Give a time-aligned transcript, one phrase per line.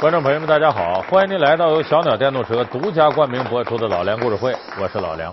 [0.00, 1.02] 观众朋友们，大家好！
[1.10, 5.30] 欢迎您来到由小鸟电动车独家冠名播出的老梁故事会，我是老梁。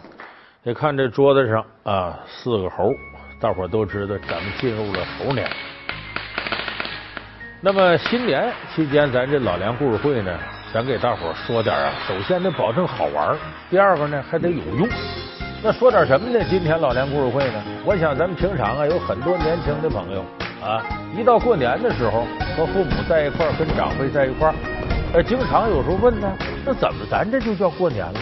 [0.61, 2.91] 你看这桌子上啊，四个猴，
[3.39, 5.49] 大伙都知道咱们进入了猴年。
[7.61, 10.37] 那么新年期间，咱这老梁故事会呢，
[10.73, 13.37] 咱给大伙说点啊，首先得保证好玩，
[13.69, 14.85] 第二个呢还得有用。
[15.63, 16.45] 那说点什么呢？
[16.49, 20.25] 今天老梁故事会呢，我想咱们平常啊有很多年轻的朋友。
[20.61, 20.83] 啊，
[21.15, 24.55] 一到过年的时候，和父母在一块儿，跟长辈在一块儿，
[25.13, 26.31] 呃，经常有时候问呢，
[26.65, 28.19] 那怎么咱这就叫过年了？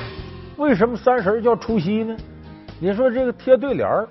[0.58, 2.16] 为什么三十叫除夕呢？
[2.80, 4.08] 你说这个贴对联儿、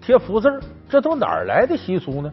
[0.00, 2.30] 贴福字儿，这都哪儿来的习俗呢？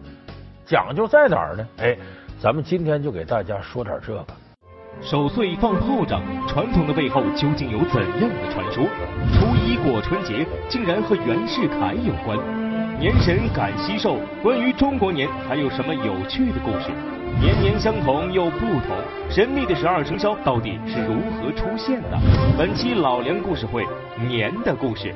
[0.65, 1.67] 讲究在哪儿呢？
[1.77, 1.95] 哎，
[2.39, 4.25] 咱们今天就给大家说点这个。
[5.01, 8.85] 守岁放炮仗，传统的背后究竟有怎样的传说？
[9.33, 12.64] 初一过春节，竟然和袁世凯有关。
[12.97, 16.91] 年神赶西寿，关于中国年还有什么有趣的故事？
[17.41, 18.97] 年年相同又不同，
[19.29, 22.17] 神秘的十二生肖到底是如何出现的？
[22.57, 23.85] 本期老梁故事会，
[24.25, 25.13] 年的故事。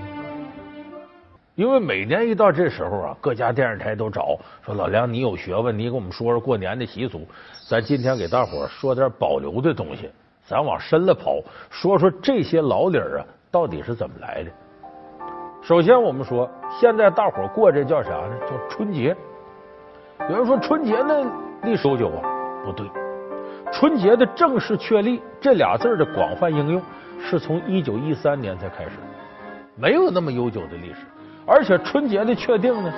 [1.55, 7.25] 因为每年一到这时候啊，各家电视台都找说老梁，你有学问，你给我们说说过年的习俗。
[7.65, 10.09] 咱今天给大伙说点保留的东西，
[10.45, 14.51] 咱往深了跑，说说这些老理儿啊，到底是怎么来的。
[15.61, 18.35] 首先，我们说，现在大伙过这叫啥呢？
[18.47, 19.15] 叫春节。
[20.29, 21.23] 有人说春节那
[21.63, 22.23] 历史悠久啊，
[22.65, 22.89] 不对。
[23.71, 26.81] 春节的正式确立这俩字的广泛应用，
[27.21, 28.91] 是从一九一三年才开始，
[29.75, 31.05] 没有那么悠久的历史。
[31.45, 32.91] 而且春节的确定呢，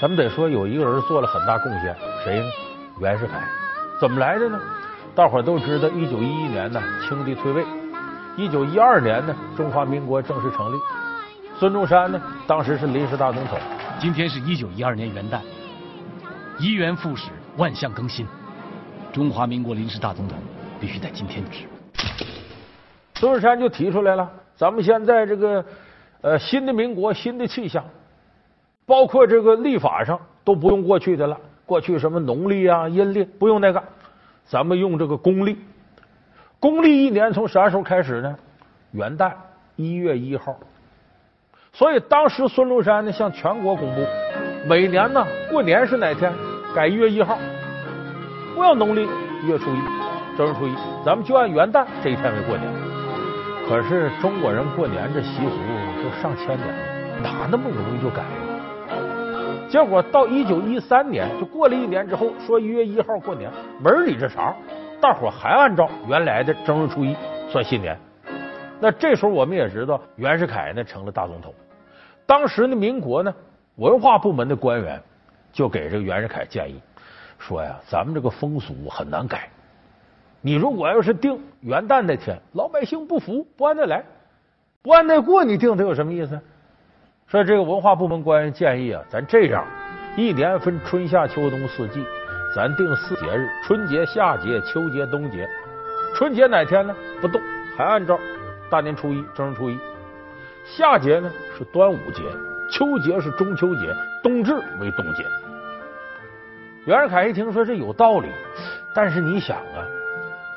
[0.00, 2.44] 咱们得说有一个人做了很大贡献，谁呢？
[3.00, 3.42] 袁世凯。
[3.98, 4.60] 怎么来的呢？
[5.14, 7.62] 大伙都知道，一九一一年呢，清帝退位；
[8.36, 10.76] 一九一二年呢，中华民国正式成立。
[11.62, 13.56] 孙中山呢，当时是临时大总统。
[14.00, 15.38] 今天是一九一二年元旦，
[16.58, 18.26] 一元复始，万象更新。
[19.12, 20.36] 中华民国临时大总统
[20.80, 21.60] 必须在今天值。
[23.14, 25.64] 孙中山就提出来了，咱们现在这个
[26.22, 27.84] 呃新的民国，新的气象，
[28.84, 31.38] 包括这个立法上都不用过去的了。
[31.64, 33.80] 过去什么农历啊、阴历不用那个，
[34.44, 35.56] 咱们用这个公历。
[36.58, 38.36] 公历一年从啥时候开始呢？
[38.90, 39.30] 元旦
[39.76, 40.58] 一月一号。
[41.72, 44.02] 所以当时孙中山呢向全国公布，
[44.68, 46.32] 每年呢过年是哪天？
[46.74, 47.38] 改一月一号，
[48.54, 49.08] 不要农历
[49.42, 49.78] 一月初一、
[50.36, 50.74] 正月初一，
[51.04, 52.66] 咱们就按元旦这一天为过年。
[53.68, 55.56] 可是中国人过年这习俗
[56.02, 56.74] 都上千年了，
[57.22, 58.22] 哪那么容易就改？
[59.68, 63.50] 结果到一九一三年，就过了一年之后，说一月一号过年，
[63.82, 64.54] 门里这茬，
[65.00, 67.16] 大伙还按照原来的正月初一
[67.50, 67.98] 算新年。
[68.80, 71.54] 那这时候我们也知道，袁世凯呢成了大总统。
[72.32, 73.34] 当时的民国呢，
[73.76, 74.98] 文化部门的官员
[75.52, 76.80] 就给这个袁世凯建议
[77.38, 79.50] 说呀：“咱们这个风俗很难改，
[80.40, 84.02] 你如果要是定元旦那天，老百姓不服，不按那来，
[84.80, 86.40] 不按那过，你定它有什么意思？”
[87.28, 89.66] 说这个文化部门官员建议啊，咱这样，
[90.16, 92.02] 一年分春夏秋冬四季，
[92.56, 95.46] 咱定四节日：春节、夏节、秋节、冬节。
[96.14, 96.96] 春节哪天呢？
[97.20, 97.38] 不动，
[97.76, 98.18] 还按照。
[98.70, 99.78] 大年初一，正月初一，
[100.64, 102.22] 夏节呢是端午节，
[102.70, 105.24] 秋节是中秋节，冬至为冬节。
[106.84, 108.28] 袁世凯一听说这有道理，
[108.94, 109.84] 但是你想啊，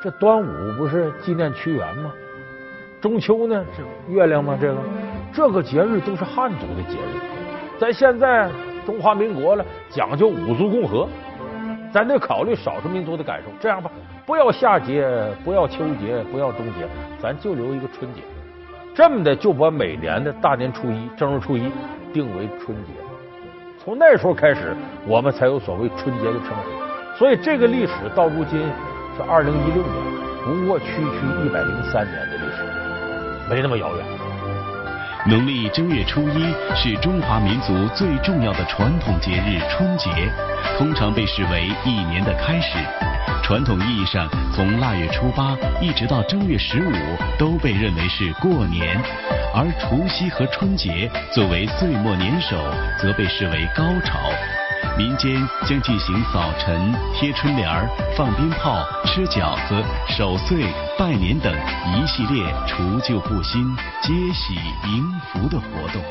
[0.01, 2.13] 这端午不是纪念屈原吗？
[3.01, 3.83] 中秋呢是
[4.13, 4.57] 月亮吗？
[4.59, 4.77] 这个
[5.33, 8.49] 这个节日都是汉族的节日，咱现在
[8.85, 11.09] 中华民国了，讲究五族共和，
[11.91, 13.49] 咱得考虑少数民族的感受。
[13.59, 13.91] 这样吧。
[14.25, 15.07] 不要夏节，
[15.43, 16.87] 不要秋节，不要冬节，
[17.21, 18.21] 咱就留一个春节。
[18.95, 21.69] 这么的就把每年的大年初一、正月初一
[22.13, 22.93] 定为春节。
[23.77, 24.73] 从那时候开始，
[25.05, 27.19] 我们才有所谓春节的称呼。
[27.19, 28.57] 所以这个历史到如今
[29.17, 29.93] 是二零一六年，
[30.45, 32.63] 不过区区一百零三年的历史，
[33.53, 34.05] 没那么遥远。
[35.27, 40.09] 农历正月初一是中华民族最重要的传统节日春节，
[40.77, 42.77] 通常被视为一年的开始。
[43.45, 46.91] 传统意义上，从腊月初八一直到正月十五
[47.37, 48.99] 都被认为是过年，
[49.53, 52.57] 而除夕和春节作为岁末年首，
[52.99, 54.17] 则被视为高潮。
[54.97, 57.69] 民间将进行扫尘、贴春联、
[58.17, 59.75] 放鞭炮、吃饺子、
[60.09, 60.65] 守岁、
[60.97, 61.53] 拜年等
[61.93, 63.63] 一系列除旧布新、
[64.01, 64.55] 接喜
[64.89, 66.01] 迎福的活动。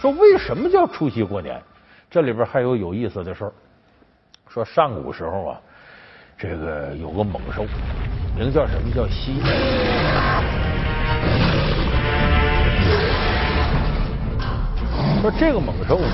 [0.00, 1.60] 说为什么叫除夕过年？
[2.08, 3.52] 这里边还有有意思的事儿。
[4.52, 5.60] 说上古时候啊，
[6.36, 7.64] 这个有个猛兽，
[8.36, 9.40] 名叫什么叫蜥。
[15.22, 16.06] 说这个猛兽呢。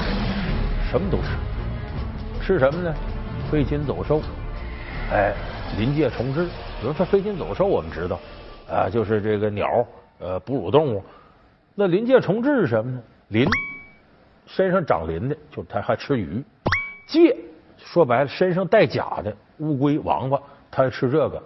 [0.91, 2.95] 什么都吃，吃什么呢？
[3.51, 4.21] 飞禽走兽，
[5.11, 5.33] 哎，
[5.79, 6.45] 临界重置。
[6.81, 8.21] 比如说飞禽走兽，我们知道
[8.69, 9.67] 啊，就是这个鸟，
[10.21, 11.03] 呃，哺乳动物。
[11.75, 13.03] 那临界重置是什么呢？
[13.29, 13.49] 鳞
[14.47, 16.41] 身上长鳞的，就它还吃鱼；
[17.09, 17.35] 介
[17.87, 20.39] 说白了，身上带甲的乌龟、王八，
[20.71, 21.41] 它吃这个。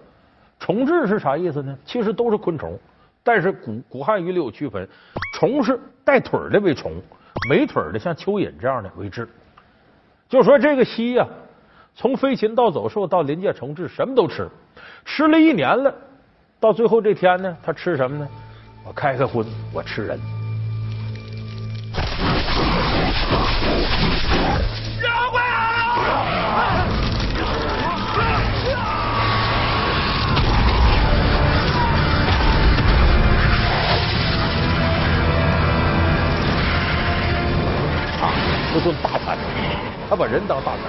[0.59, 1.79] 虫豸是啥意思呢？
[1.85, 2.79] 其实都是昆虫，
[3.23, 4.89] 但是古古汉语里有区分，
[5.35, 6.93] 虫是带腿的为虫，
[7.49, 9.27] 没腿的像蚯蚓这样的为豸。
[10.29, 11.27] 就说这个蜥呀，
[11.95, 14.49] 从飞禽到走兽到临界虫豸，什么都吃，
[15.05, 15.95] 吃了一年了，
[16.59, 18.29] 到最后这天呢，它吃什么呢？
[18.87, 20.19] 我开开荤，我吃人。
[38.71, 39.37] 啊，这顿大餐，
[40.09, 40.83] 他把人当大餐，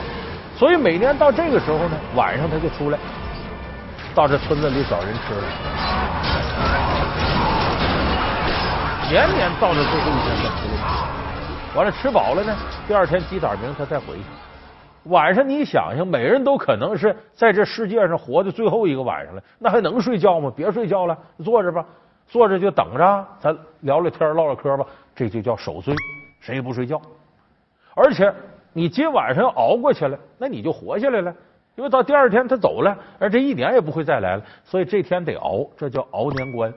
[0.55, 2.99] 所以每年到这个时候呢，晚上他就出来，
[4.13, 5.41] 到这村子里找人吃了。
[9.09, 12.55] 年年到这最后一天再出来，完了吃饱了呢，
[12.87, 14.23] 第二天鸡打鸣他再回去。
[15.05, 20.53] 晚上你想想，每人都可能是在这世界上活的最后一个晚上了，那还能睡觉吗？
[20.55, 21.83] 别睡觉了，坐着吧，
[22.27, 24.85] 坐着就等着，咱聊聊天唠唠嗑吧，
[25.15, 25.95] 这就叫守岁，
[26.39, 27.01] 谁也不睡觉。
[27.95, 28.33] 而且
[28.73, 31.33] 你今晚上熬过去了，那你就活下来了，
[31.75, 36.73] 因为到第二天他走了，而这一年也不会再来了，所以这天得熬，这叫熬年关。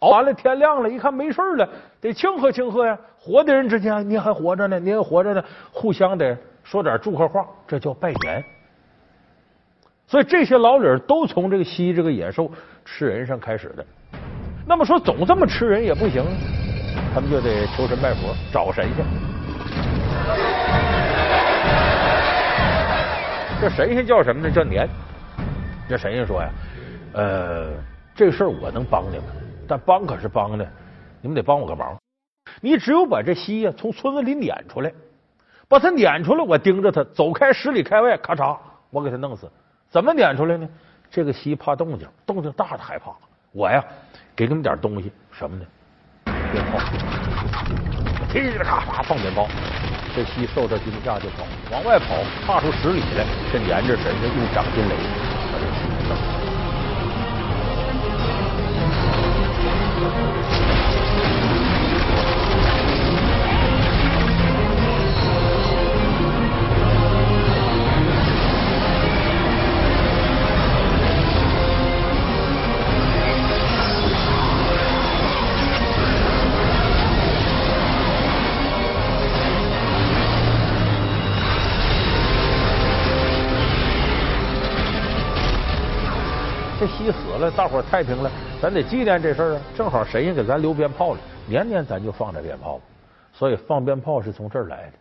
[0.00, 1.68] 熬完了，天亮了，一看没事了，
[2.00, 2.98] 得庆贺庆贺呀！
[3.20, 8.44] 活的人之间，你还活着呢，你还活着呢，互相得说点祝贺话，这叫拜年。
[10.08, 12.50] 所以这些老理都从这个蜥这个野兽
[12.84, 13.86] 吃人上开始的。
[14.66, 16.24] 那么说，总这么吃人也不行，
[17.14, 19.31] 他们就得求神拜佛，找神仙。
[23.62, 24.52] 这神仙叫什么呢？
[24.52, 24.88] 叫年。
[25.88, 26.50] 这神仙说呀，
[27.12, 27.68] 呃，
[28.12, 29.24] 这事儿我能帮你们。
[29.68, 30.68] 但帮可是帮的，
[31.20, 31.96] 你们得帮我个忙。
[32.60, 34.92] 你只有把这蜥呀从村子里撵出来，
[35.68, 38.58] 把它撵出来，我盯着它走开十里开外，咔嚓，
[38.90, 39.48] 我给它弄死。
[39.88, 40.68] 怎么撵出来呢？
[41.08, 43.12] 这个蜥怕动静，动静大的害怕。
[43.52, 43.84] 我呀，
[44.34, 45.64] 给你们点东西，什么呢？
[46.52, 46.80] 鞭炮，
[48.28, 49.46] 噼里啪啦放鞭炮。
[50.14, 52.16] 这西受到惊吓就跑，往外跑，
[52.46, 54.94] 踏出十里来，这连着神仙用掌心雷
[55.50, 56.16] 把这蜥弄
[87.42, 88.30] 了，大伙太平了，
[88.60, 89.60] 咱得纪念这事儿啊！
[89.74, 92.80] 正好神仙给咱留鞭炮了，年年咱就放这鞭炮，
[93.32, 94.92] 所以放鞭炮是从这儿来的。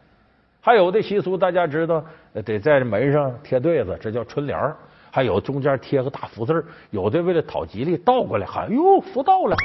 [0.59, 2.03] 还有的习俗大家知道，
[2.43, 4.75] 得在门上贴对子，这叫春联儿；
[5.11, 6.65] 还有中间贴个大福字儿。
[6.89, 9.55] 有的为了讨吉利，倒过来喊哟福到了。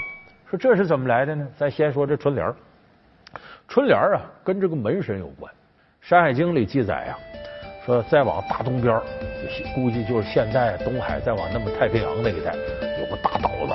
[0.51, 1.49] 说这是怎么来的呢？
[1.57, 2.55] 咱先说这春联儿。
[3.67, 5.51] 春联儿啊，跟这个门神有关。
[6.09, 7.17] 《山海经》里记载呀。
[7.87, 9.01] 说再往大东边
[9.73, 12.53] 估计就是现在东海，再往那么太平洋那一带，
[12.99, 13.73] 有个大岛子，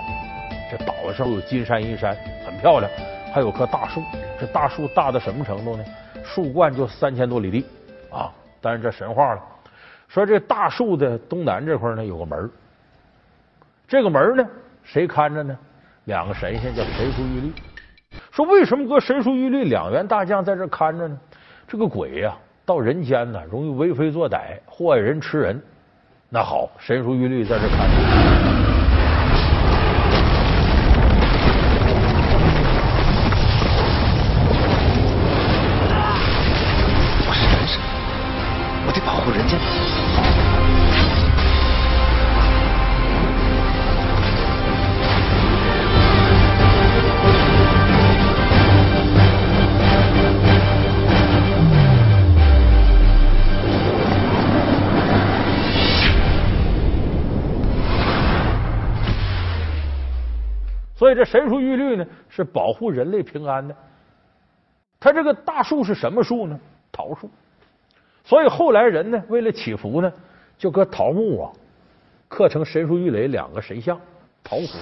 [0.70, 2.14] 这岛上有金山银山，
[2.46, 2.92] 很漂亮，
[3.34, 4.04] 还有棵大树。
[4.38, 5.86] 这大树大到什么程度呢？
[6.26, 7.66] 树冠就三千多里地
[8.12, 8.30] 啊！
[8.60, 9.42] 但是这神话了，
[10.10, 12.50] 说这大树的东南这块呢有个门
[13.88, 14.46] 这个门呢
[14.84, 15.58] 谁看着呢？
[16.04, 17.54] 两个神仙叫神书玉律。
[18.30, 21.18] 说为什么搁神书玉律两员大将在这看着呢？
[21.66, 22.38] 这个鬼呀！
[22.72, 25.62] 到人间呢，容易为非作歹，祸害人吃人。
[26.30, 28.41] 那好，神书玉律在这看着。
[61.22, 63.76] 这神树玉律呢，是保护人类平安的。
[65.00, 66.60] 它这个大树是什么树呢？
[66.92, 67.30] 桃树。
[68.24, 70.12] 所以后来人呢，为了祈福呢，
[70.58, 71.52] 就搁桃木啊
[72.28, 74.00] 刻成神树玉垒两个神像，
[74.44, 74.80] 桃符。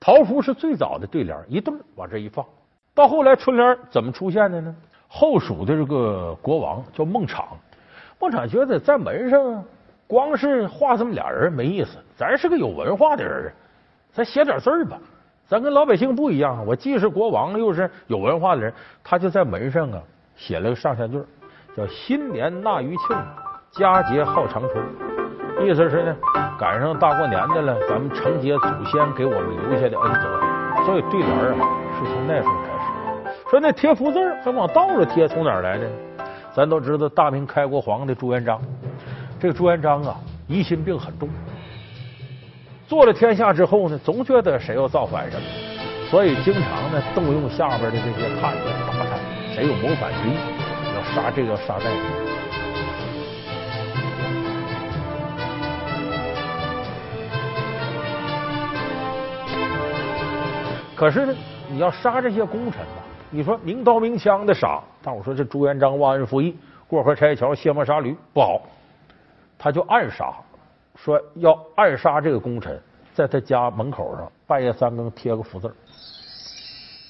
[0.00, 2.44] 桃符是最早的对联，一对往这一放。
[2.92, 4.74] 到后来春联怎么出现的呢？
[5.06, 7.40] 后蜀的这个国王叫孟昶，
[8.18, 9.64] 孟昶觉得在门上
[10.08, 13.52] 光是画这么俩人没意思，咱是个有文化的人，
[14.12, 14.98] 咱写点字儿吧。
[15.48, 18.72] 咱跟老百姓不一样，我既是国王，又是有文化的人。
[19.04, 20.00] 他就在门上啊
[20.34, 21.22] 写了个上下句，
[21.76, 23.16] 叫“新年纳余庆，
[23.70, 24.84] 佳节号长春”。
[25.64, 26.16] 意思是呢，
[26.58, 30.84] 赶上大过年的了，咱们承接祖先给我们留下的恩泽。
[30.84, 31.54] 所以对联啊
[31.94, 33.48] 是从那时候开始。
[33.48, 35.88] 说那贴福字还往倒着贴，从哪儿来的？
[36.52, 38.60] 咱都知道，大明开国皇帝朱元璋，
[39.38, 40.16] 这个朱元璋啊
[40.48, 41.28] 疑心病很重。
[42.88, 45.42] 做了天下之后呢，总觉得谁要造反什么，
[46.08, 49.18] 所以经常呢动用下边的这些太监大臣，
[49.52, 50.36] 谁有谋反之意，
[50.94, 51.96] 要杀这个杀那个。
[60.94, 61.34] 可是呢，
[61.68, 68.62] 你要杀这些功臣吧，你说明刀明枪的杀，但我说这朱元璋忘恩负义，过河拆桥，卸磨杀驴不好，
[69.58, 70.32] 他就暗杀。
[70.96, 72.80] 说要暗杀这个功臣，
[73.14, 75.72] 在他家门口上半夜三更贴个福字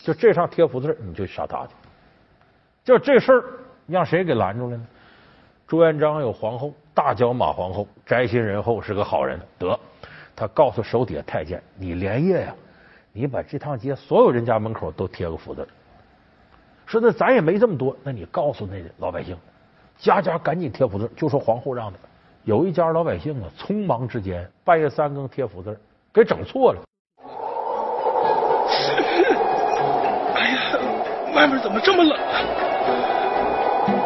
[0.02, 1.72] 就这上贴福字你就杀他去。
[2.84, 3.44] 就这事儿
[3.86, 4.86] 让谁给拦住了呢？
[5.66, 9.40] 朱元璋有皇后大脚马皇后，宅心仁厚，是个好人。
[9.58, 9.78] 得，
[10.36, 12.54] 他告诉手底下太监：“你连夜呀，
[13.12, 15.66] 你把这趟街所有人家门口都贴个福字
[16.86, 19.36] 说那咱也没这么多，那你告诉那老百姓，
[19.98, 21.98] 家家赶紧贴福字就说皇后让的。
[22.46, 25.76] 有一家老百姓啊，匆忙之间半夜三更贴福字
[26.14, 26.80] 给整错了。
[30.36, 30.60] 哎呀，
[31.34, 32.38] 外面怎么这么冷啊？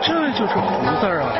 [0.00, 0.60] 这就是福
[1.00, 1.34] 字啊，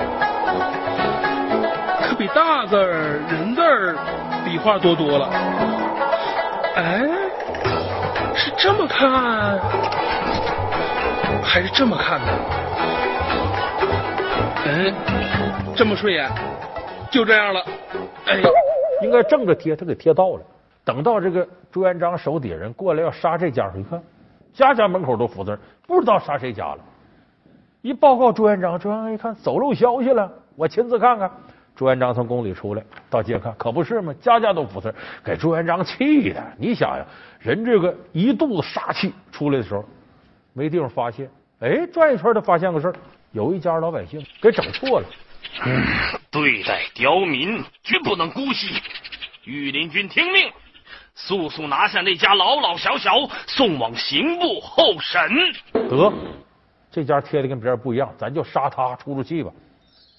[2.03, 3.97] 可比大字儿人字儿
[4.45, 5.31] 笔画多多了。
[6.77, 7.09] 哎，
[8.37, 9.59] 是这么看，
[11.43, 12.27] 还是这么看呢？
[14.67, 14.95] 嗯，
[15.75, 16.31] 这么顺眼。
[17.11, 17.61] 就这样了，
[18.27, 18.41] 哎，
[19.03, 20.43] 应该正着贴，他给贴倒了。
[20.85, 24.03] 等到这个朱元璋手底下人过来要杀这家时，一看
[24.53, 26.79] 家家门口都福字，不知道杀谁家了。
[27.83, 31.31] 一报告朱元璋，朱元璋一看走漏消息了，我亲自看看。
[31.77, 34.15] 朱元璋从宫里出来到街看，可不是吗？
[34.21, 36.43] 家家都福字，给朱元璋气的。
[36.59, 37.07] 你想想，
[37.39, 39.83] 人这个一肚子杀气出来的时候，
[40.53, 41.29] 没地方发泄。
[41.61, 42.95] 哎，转一圈他发现个事儿，
[43.33, 45.07] 有一家老百姓给整错了。
[45.65, 45.85] 嗯，
[46.31, 48.81] 对待刁民绝不能姑息。
[49.45, 50.51] 御林军听命，
[51.15, 53.13] 速速拿下那家老老小小，
[53.47, 55.21] 送往刑部候审。
[55.73, 56.13] 得，
[56.91, 59.51] 这家贴的跟别人不一样，咱就杀他出出气吧。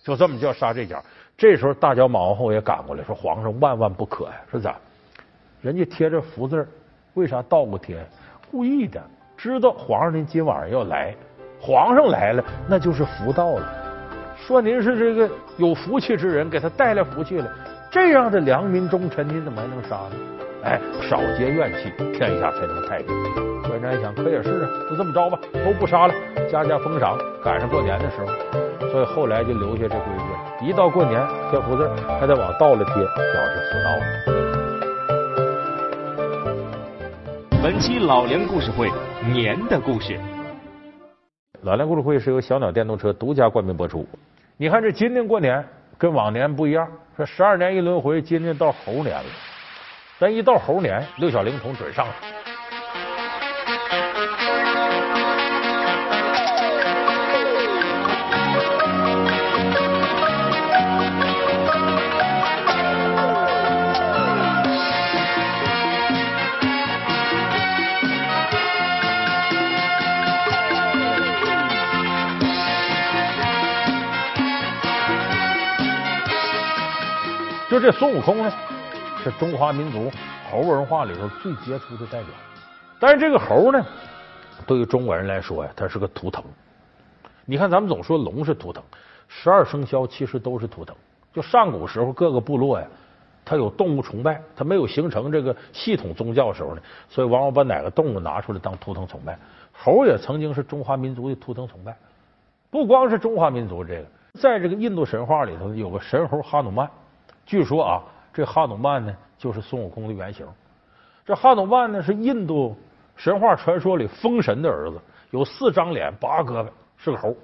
[0.03, 1.01] 就这么叫杀这家。
[1.37, 4.33] 这时候大脚马皇后也赶过来，说皇上万万不可呀！
[4.51, 4.75] 说咋？
[5.61, 6.67] 人家贴着福字，
[7.13, 8.03] 为啥倒过贴？
[8.51, 9.01] 故意的，
[9.37, 11.15] 知道皇上您今晚上要来，
[11.59, 13.80] 皇上来了，那就是福到了。
[14.45, 17.47] 说您是这个有福气之人，给他带来福气了。
[17.91, 20.15] 这样的良民忠臣，你怎么还能杀呢？
[20.63, 23.07] 哎，少结怨气，天下才能太平。
[23.63, 26.13] 朱元璋一想，可也是啊，就这么着吧，都不杀了，
[26.51, 28.27] 家家封赏，赶上过年的时候，
[28.89, 30.05] 所以后来就留下这规
[30.59, 31.21] 矩，一到过年
[31.51, 31.87] 贴福字，
[32.19, 34.01] 还得往倒了贴，表示福到了。
[37.61, 38.89] 本期老梁故事会
[39.31, 40.19] 年的故事，
[41.61, 44.07] 老梁故事会是由小鸟电动车独家冠名播出。
[44.61, 45.65] 你看这今年过年
[45.97, 46.87] 跟往年不一样，
[47.17, 49.25] 说十二年一轮回，今年到猴年了。
[50.19, 52.05] 咱一到猴年，六小龄童准上。
[77.71, 78.51] 就这孙悟空呢，
[79.23, 80.11] 是中华民族
[80.51, 82.27] 猴文化里头最杰出的代表。
[82.99, 83.81] 但是这个猴呢，
[84.67, 86.43] 对于中国人来说呀，它是个图腾。
[87.45, 88.83] 你看，咱们总说龙是图腾，
[89.29, 90.93] 十二生肖其实都是图腾。
[91.31, 92.85] 就上古时候各个部落呀，
[93.45, 99.39] 它有动物崇拜，它没有形成这个系统宗教的时候呢，所以往往把哪个动物拿出来当图腾崇拜。
[99.71, 101.95] 猴也曾经是中华民族的图腾崇拜。
[102.69, 104.05] 不光是中华民族这个，
[104.41, 106.85] 在这个印度神话里头有个神猴哈努曼。
[107.45, 108.01] 据说啊，
[108.33, 110.45] 这哈努曼呢就是孙悟空的原型。
[111.25, 112.77] 这哈努曼呢是印度
[113.15, 114.99] 神话传说里封神的儿子，
[115.31, 117.35] 有四张脸、八个胳膊，是个猴。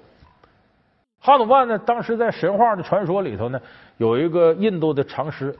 [1.20, 3.60] 哈努曼呢，当时在神话的传说里头呢，
[3.96, 5.54] 有一个印度的长诗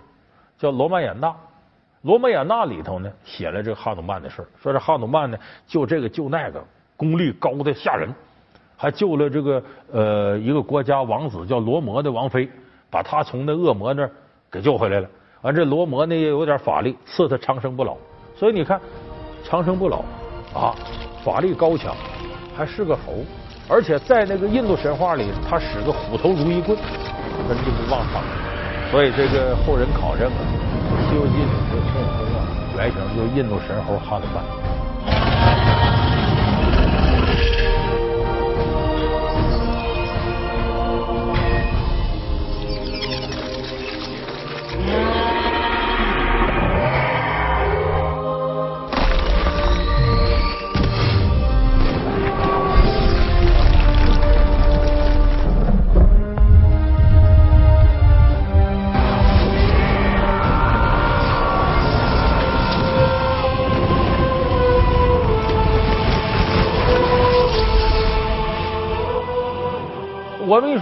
[0.57, 1.29] 叫《罗曼衍那》。
[2.03, 6.65] 《罗曼衍那》里头呢，写了这个哈努曼的事说这哈努曼呢救这个救那个，
[6.97, 8.09] 功力高的吓人，
[8.77, 12.49] 还救了这个呃一个国家王子叫罗摩的王妃。
[12.91, 14.11] 把他从那恶魔那儿
[14.51, 15.09] 给救回来了。
[15.43, 17.97] 完，这罗摩呢也有点法力，赐他长生不老。
[18.37, 18.81] 所以你看，
[19.45, 19.99] 长生不老
[20.55, 20.75] 啊，
[21.25, 21.95] 法力高强，
[22.57, 23.25] 还是个猴，
[23.69, 28.23] 而且在那个印度神话里，他使个虎头如意棍，根本不忘场。
[28.91, 30.41] 所以这个后人考证啊，
[31.09, 34.68] 《西游记》里的孙悟空啊，原型就是印度神猴哈德曼。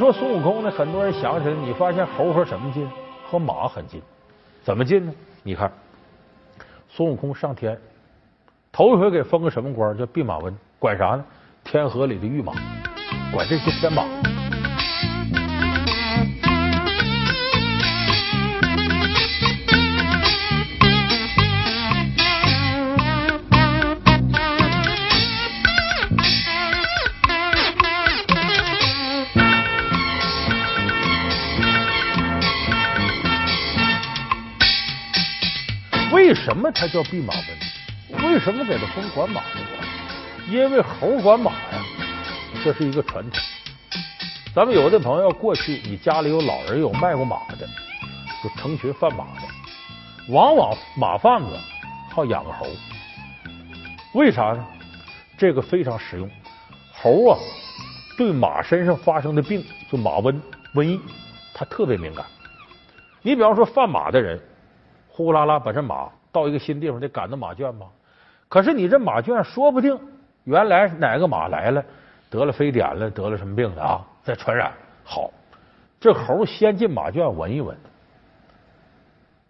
[0.07, 2.89] 说孙悟空呢，很多人想起来，你发现猴和什么近？
[3.29, 4.01] 和马很近。
[4.63, 5.13] 怎么近呢？
[5.43, 5.73] 你看，
[6.89, 7.77] 孙悟空上天，
[8.71, 9.99] 头一回给封个什么官？
[9.99, 11.25] 叫弼马温，管啥呢？
[11.65, 12.53] 天河里的御马，
[13.33, 14.05] 管这些天马。
[36.57, 38.25] 什么才叫弼马温？
[38.25, 39.87] 为什么给他封管马的官？
[40.49, 41.85] 因为猴管马呀，
[42.65, 43.39] 这是一个传统。
[44.55, 47.69] 咱们有的朋友过去，你家里有老人有卖过马的，
[48.43, 49.43] 就成群贩马的，
[50.31, 51.49] 往往马贩子
[52.11, 52.67] 好养个猴，
[54.15, 54.67] 为啥呢？
[55.37, 56.27] 这个非常实用。
[56.91, 57.39] 猴啊，
[58.17, 60.41] 对马身上发生的病，就马瘟、
[60.73, 60.99] 瘟疫，
[61.53, 62.25] 它特别敏感。
[63.21, 64.41] 你比方说贩马的人。
[65.09, 67.87] 呼啦啦把这马到一个新地方，得赶到马圈吧。
[68.47, 69.99] 可是你这马圈说不定
[70.45, 71.83] 原来哪个马来了，
[72.29, 74.05] 得了非典了，得了什么病了啊？
[74.23, 74.71] 再传染
[75.03, 75.31] 好，
[75.99, 77.75] 这猴先进马圈闻一闻，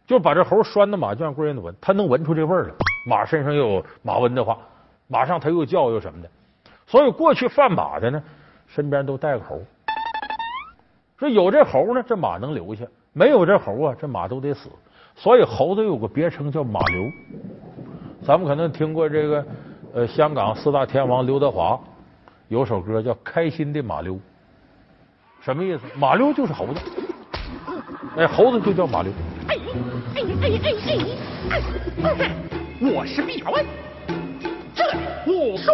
[0.07, 2.75] 就把这猴拴到马圈归人闻，他能闻出这味儿来。
[3.09, 4.57] 马身上又有马瘟的话，
[5.09, 6.29] 马上他又叫又什么的。
[6.87, 8.23] 所以过去贩马的呢，
[8.69, 9.61] 身边都带个猴，
[11.19, 14.71] 说有这猴呢，这马能留下；没有这猴啊，这马都得死。
[15.17, 17.11] 所以猴子有个别称叫马刘，
[18.23, 19.47] 咱们可能听过这个
[19.95, 21.81] 呃，香港四大天王刘德华
[22.49, 24.09] 有首歌叫《开心的马骝》，
[25.41, 25.81] 什么意思？
[25.99, 26.81] 马骝就是猴子，
[28.17, 29.11] 哎，猴子就叫马溜。
[29.49, 29.57] 哎
[30.15, 30.61] 哎哎
[31.51, 31.59] 哎
[32.21, 32.31] 哎！
[32.81, 33.65] 我是弼马温，
[34.75, 34.85] 这
[35.27, 35.73] 我说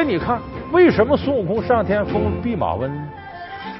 [0.00, 0.40] 所以你看，
[0.72, 2.90] 为什么孙悟空上天封弼马温？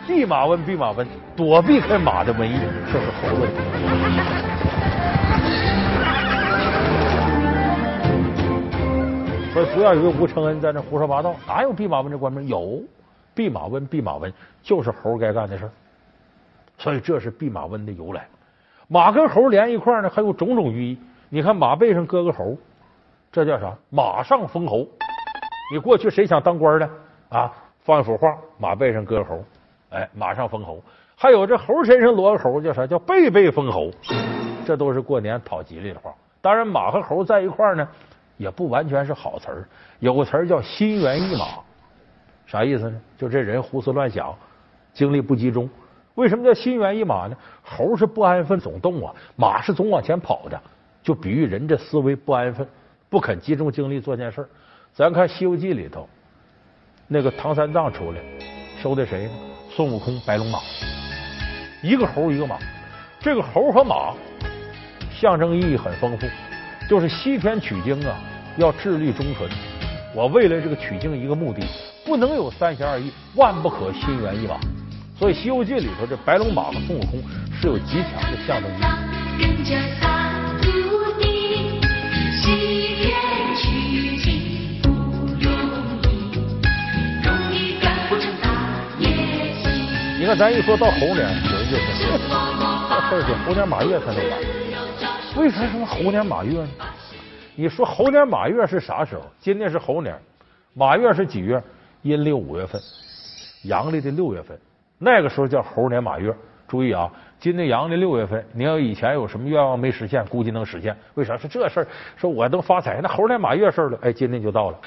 [0.07, 2.61] 弼马温，弼马温，躲避开马的瘟疫，
[2.93, 3.47] 这是猴子。
[9.55, 12.47] 所以不要以为吴承恩在那胡说八道，哪有弼马温这官名？
[12.47, 12.83] 有，
[13.35, 14.31] 弼马温，弼马温
[14.63, 15.71] 就是猴该干的事儿。
[16.77, 18.27] 所以这是弼马温的由来。
[18.89, 20.99] 马跟猴连一块呢，还有种种寓意。
[21.31, 22.59] 你看马背上搁个猴，
[23.33, 23.75] 这叫啥？
[23.89, 24.87] 马上封侯。
[25.71, 26.91] 你过去谁想当官的
[27.29, 27.53] 啊？
[27.83, 29.43] 放一幅画，马背上搁个猴，
[29.91, 30.83] 哎，马上封侯。
[31.17, 32.87] 还有这猴身上摞个猴，叫啥？
[32.87, 33.91] 叫背背封侯。
[34.67, 36.13] 这都是过年讨吉利的话。
[36.41, 37.89] 当然，马和猴在一块呢，
[38.37, 39.69] 也不完全是好词儿。
[39.99, 41.47] 有个词儿叫心猿意马，
[42.47, 43.01] 啥意思呢？
[43.17, 44.35] 就这人胡思乱想，
[44.93, 45.69] 精力不集中。
[46.17, 47.37] 为什么叫心猿意马呢？
[47.63, 50.61] 猴是不安分，总动啊；马是总往前跑的，
[51.03, 52.67] 就比喻人这思维不安分，
[53.09, 54.47] 不肯集中精力做件事。
[54.93, 56.09] 咱看《西游记》里头，
[57.07, 58.21] 那个唐三藏出来
[58.83, 59.31] 收的谁呢？
[59.71, 60.59] 孙悟空、白龙马，
[61.83, 62.59] 一个猴一个马。
[63.21, 64.15] 这个猴和马
[65.13, 66.27] 象征意义很丰富，
[66.89, 68.19] 就是西天取经啊，
[68.57, 69.49] 要自律忠纯。
[70.15, 71.63] 我为了这个取经一个目的，
[72.05, 74.59] 不能有三心二意，万不可心猿意马。
[75.19, 77.21] 所以《西游记》里头这白龙马和孙悟空
[77.61, 78.71] 是有极强的象征
[79.39, 80.10] 意义。
[90.31, 92.17] 看，咱一说到猴年，有人就说
[93.01, 94.39] 这事儿就猴年马月才能完。
[95.37, 96.69] 为啥说猴年马月呢？
[97.57, 99.23] 你说猴年马月是啥时候？
[99.41, 100.17] 今年是猴年，
[100.73, 101.61] 马月是几月？
[102.03, 102.81] 阴历五月份。
[103.65, 104.57] 阳历的六月份，
[104.99, 106.33] 那个时候叫猴年马月。
[106.69, 110.97] 注意啊，今年阳历六月份，你要以前有什么愿望没实现，估计能实现。
[111.15, 111.37] 为啥？
[111.37, 114.79] 说这事儿，说我能发财，那猴年马月事儿了，哎，今年就到了。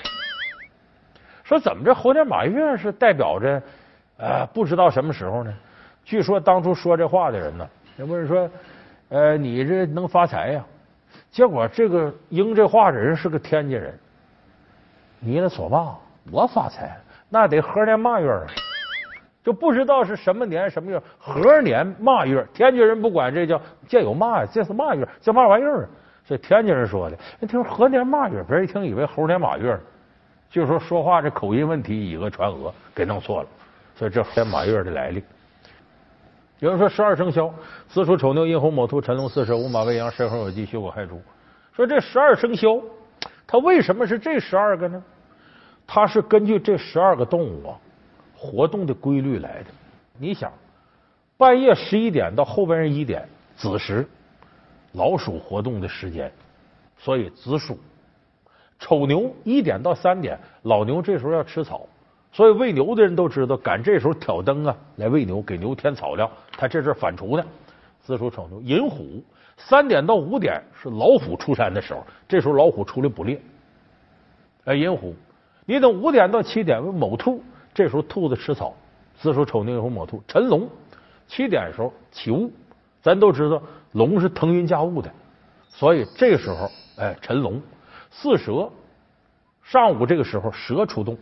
[1.43, 3.61] 说怎么着，猴年马月是代表着
[4.17, 5.53] 呃，不知道什么时候呢？
[6.05, 8.49] 据说当初说这话的人呢，也不是说，
[9.09, 10.63] 呃，你这能发财呀？
[11.31, 13.97] 结果这个应这话的人是个天津人，
[15.19, 15.97] 你那说嘛？
[16.31, 16.95] 我发财，
[17.29, 18.45] 那得何年马月啊，
[19.43, 24.47] 就不知道是什么年什么月，何年马月，天津人不管这叫这有嘛呀？
[24.51, 25.07] 这是嘛月？
[25.21, 25.89] 这嘛玩意儿啊？
[26.25, 27.17] 这天津人说的。
[27.39, 29.77] 那听说猴年马月，别人一听以为猴年马月，
[30.49, 33.49] 就说说话这口音问题以讹传讹，给弄错了。
[33.95, 35.23] 所以这天马月的来历。
[36.59, 37.53] 有人说十二生肖：
[37.89, 41.21] 子鼠、丑牛、寅虎、卯兔、辰龙、巳蛇、午马、未羊、申猴、酉鸡、戌狗、亥猪。
[41.75, 42.79] 说这十二生肖，
[43.45, 45.03] 它为什么是这十二个呢？
[45.85, 47.75] 它是根据这十二个动物啊
[48.37, 49.65] 活动的规律来的。
[50.17, 50.53] 你想，
[51.35, 53.27] 半夜十一点到后半夜一点
[53.57, 54.07] 子时，
[54.93, 56.31] 老鼠活动的时间，
[56.97, 57.75] 所以子鼠；
[58.79, 61.85] 丑牛一点到三点，老牛这时候要吃草。
[62.33, 66.29] 所以喂牛的人都知道，赶这时候挑灯啊，来喂牛，给牛添草料。
[66.57, 67.45] 他这是反刍呢。
[68.01, 69.23] 子鼠、丑牛、寅虎，
[69.55, 73.39] 三点到五点是老虎出山的时候，这时候老虎出来捕猎。
[74.65, 75.15] 哎，寅虎，
[75.67, 78.73] 你等五点到七点为卯兔，这时候兔子吃草。
[79.15, 80.21] 子鼠、丑牛、寅虎、卯兔。
[80.27, 80.67] 辰龙，
[81.27, 82.51] 七点的时候起雾，
[82.99, 85.11] 咱都知道龙是腾云驾雾的，
[85.69, 86.67] 所以这个时候
[86.97, 87.61] 哎，辰龙。
[88.09, 88.69] 巳蛇，
[89.61, 91.15] 上午这个时候蛇出动。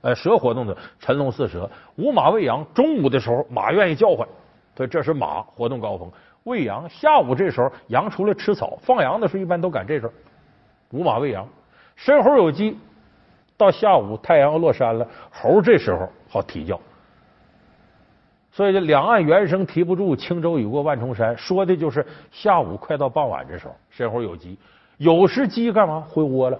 [0.00, 2.64] 呃，蛇活动的辰龙巳蛇，午马未羊。
[2.72, 4.26] 中午的时候，马愿意叫唤，
[4.76, 6.10] 所以这是马活动高峰。
[6.44, 10.12] 未羊下午这时候，羊出来吃草，放羊的时候一般都赶这时候。
[10.92, 11.46] 午马未羊，
[11.96, 12.78] 申猴酉鸡，
[13.56, 16.80] 到下午太阳要落山了，猴这时候好啼叫。
[18.52, 24.56] 所以这两岸猿声啼不住，轻舟已过万重山，说的就是下午快到傍晚这时候，申猴酉鸡，
[24.96, 26.58] 有时鸡干嘛回窝了？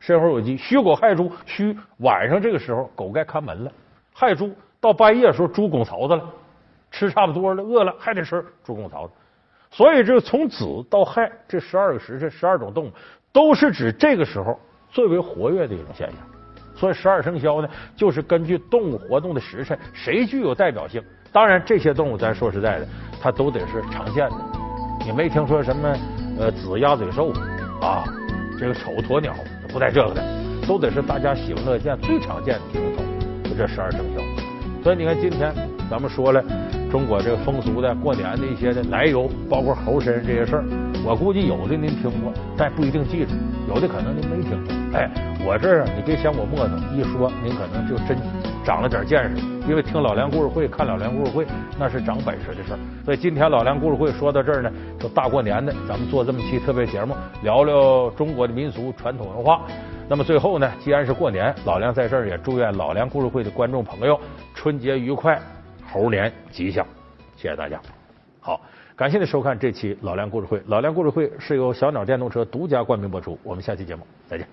[0.00, 3.70] 申猴酉鸡，戌狗亥猪，戌晚上这个时候狗该看门了，
[4.12, 6.24] 亥猪到半夜时候猪拱槽子了，
[6.90, 9.12] 吃差不多了，饿了还得吃猪拱槽子。
[9.70, 12.90] 所以这个从子到亥这十二个时辰，十二种动物
[13.30, 14.58] 都是指这个时候
[14.90, 16.18] 最为活跃的一种现象。
[16.74, 21.00] 所以十二生肖呢，就是根据动物活动的时辰，谁具有代表性？
[21.30, 22.88] 当然这些动物咱说实在的，
[23.20, 24.36] 它都得是常见的。
[25.04, 25.96] 你没听说什么
[26.38, 27.32] 呃子鸭嘴兽
[27.80, 28.02] 啊，
[28.60, 29.34] 这个丑鸵鸟。
[29.72, 30.22] 不带这个的，
[30.68, 33.02] 都得是大家喜闻乐见、最常见的品种，
[33.44, 34.20] 就这十二生肖。
[34.82, 35.54] 所以你看，今天
[35.88, 36.44] 咱们说了
[36.90, 40.64] 中国这个风俗的过年的一些的来由，包括猴身这些事儿，
[41.06, 43.32] 我估计有的您听过，但不一定记住；
[43.68, 44.98] 有的可能您没听过。
[44.98, 45.08] 哎，
[45.46, 48.16] 我这儿你别嫌我磨蹭，一说您可能就真
[48.64, 49.42] 长了点见识。
[49.68, 51.46] 因为听老梁故事会、看老梁故事会，
[51.78, 52.78] 那是长本事的事儿。
[53.04, 59.62] 所以今天老梁故事会说到这儿呢，就大过年的，咱们做这么期特别节目，聊聊中国的民俗传统文化。
[60.08, 64.18] 那么最后呢，既然是过年，老梁在这儿也祝愿老梁故事会的观众朋友
[64.54, 65.40] 春节愉快，
[65.92, 66.84] 猴年吉祥。
[67.36, 67.80] 谢谢大家。
[68.40, 68.60] 好，
[68.96, 70.60] 感谢您收看这期老梁故事会。
[70.66, 73.38] 老梁故事会是由小鸟电动车独家冠名播出。
[73.44, 74.48] 我们下期节目再见。